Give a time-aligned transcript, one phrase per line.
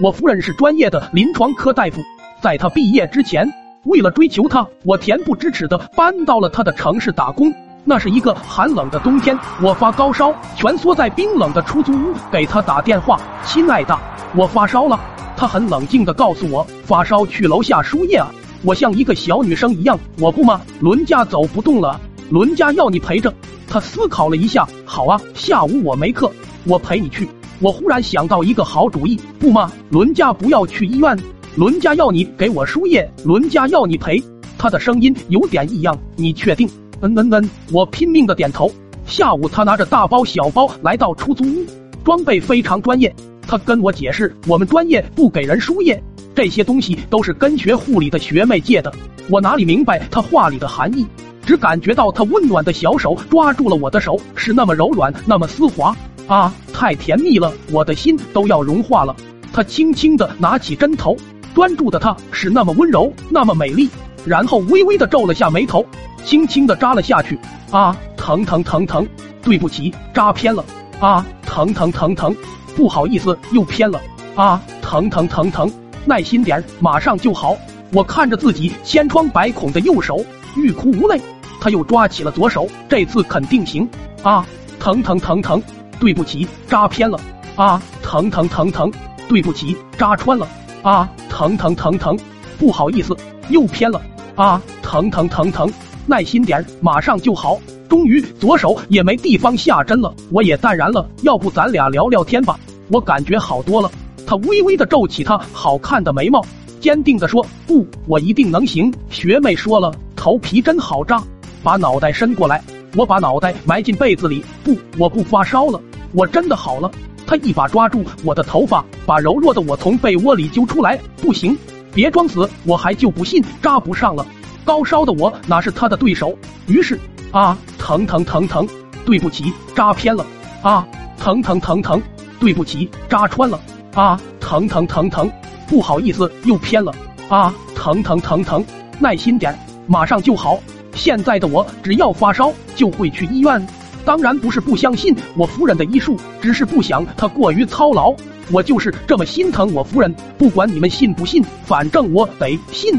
[0.00, 2.02] 我夫人是专业的临床科大夫，
[2.42, 3.48] 在她毕业之前，
[3.84, 7.52] 为了追求她，我恬不知耻的搬到了她的城市打工。
[7.84, 13.96] 那是一个寒冷的冬天，我发高烧，蜷缩在冰冷的出租屋，给她打电话：“亲爱的，
[14.34, 14.98] 我发烧了。”
[15.36, 18.28] 她很冷静的告诉我：“发烧去楼下输液啊。”
[18.64, 20.60] 我像一个小女生一样：“我不吗？
[20.80, 22.00] 伦家走不动了，
[22.30, 23.32] 伦家要你陪着。”
[23.68, 26.32] 她思考了一下：“好啊，下午我没课，
[26.64, 27.28] 我陪你去。”
[27.60, 29.70] 我忽然想到一个好主意，不吗？
[29.90, 31.16] 伦家不要去医院，
[31.56, 34.22] 伦家要你给我输液，伦家要你赔。
[34.58, 36.68] 他的声音有点异样，你确定？
[37.00, 38.70] 嗯嗯嗯，我拼命的点头。
[39.06, 41.64] 下午他拿着大包小包来到出租屋，
[42.04, 43.14] 装备非常专业。
[43.46, 46.02] 他跟我解释，我们专业不给人输液，
[46.34, 48.92] 这些东西都是跟学护理的学妹借的。
[49.30, 51.06] 我哪里明白他话里的含义，
[51.44, 55.94] 只感觉到他温暖的小手抓住了我的手，是那么柔软，那么丝滑。
[56.26, 59.14] 啊，太甜蜜了，我的心都要融化了。
[59.52, 61.16] 他轻轻的拿起针头，
[61.54, 63.88] 专注的他是那么温柔，那么美丽，
[64.24, 65.84] 然后微微的皱了下眉头，
[66.24, 67.38] 轻轻的扎了下去。
[67.70, 69.06] 啊，疼疼疼疼，
[69.42, 70.64] 对不起，扎偏了。
[70.98, 72.34] 啊，疼疼疼疼，
[72.74, 74.00] 不好意思，又偏了。
[74.34, 75.70] 啊，疼疼疼疼，
[76.06, 77.56] 耐心点，马上就好。
[77.92, 80.24] 我看着自己千疮百孔的右手，
[80.56, 81.20] 欲哭无泪。
[81.60, 83.88] 他又抓起了左手，这次肯定行。
[84.22, 84.46] 啊，
[84.80, 85.62] 疼疼疼疼。
[85.98, 87.18] 对不起，扎偏了
[87.56, 87.80] 啊！
[88.02, 88.92] 疼疼疼疼！
[89.28, 90.46] 对不起，扎穿了
[90.82, 91.08] 啊！
[91.28, 92.18] 疼疼疼疼！
[92.58, 93.16] 不好意思，
[93.48, 94.00] 又偏了
[94.34, 94.60] 啊！
[94.82, 95.70] 疼疼疼疼！
[96.06, 97.58] 耐心点，马上就好。
[97.88, 101.08] 终于，左手也没地方下针了，我也淡然了。
[101.22, 102.58] 要不咱俩聊聊天吧？
[102.88, 103.90] 我感觉好多了。
[104.26, 106.44] 他微微的皱起他好看的眉毛，
[106.80, 111.22] 坚定的说：“不，我一定能行。”学妹说了，头皮真好扎，
[111.62, 112.62] 把脑袋伸过来。
[112.94, 114.44] 我把脑袋埋进被子里。
[114.62, 115.80] 不，我不发烧了。
[116.12, 116.90] 我真的好了，
[117.26, 120.98] 他一把抓住我的头发，把柔弱的我从被窝里揪出来。
[121.20, 121.56] 不行，
[121.92, 124.24] 别装死，我还就不信扎不上了。
[124.64, 126.36] 高烧的我哪是他的对手？
[126.66, 126.98] 于是
[127.32, 128.66] 啊，疼疼疼疼，
[129.04, 130.24] 对不起，扎偏了。
[130.62, 130.86] 啊，
[131.18, 132.00] 疼疼疼疼，
[132.38, 133.60] 对不起，扎穿了。
[133.94, 135.30] 啊，疼疼疼疼，
[135.66, 136.94] 不好意思，又偏了。
[137.28, 138.64] 啊，疼疼疼疼，
[138.98, 140.58] 耐心点，马上就好。
[140.94, 143.66] 现在的我只要发烧就会去医院。
[144.04, 148.14] 当然不是不相信我夫人的医术，只是不想她过于操劳。
[148.52, 152.94] 我就是这么心疼我夫人，不管你们信不信，反正我得信。